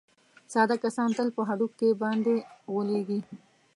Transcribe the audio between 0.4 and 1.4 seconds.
ساده کسان تل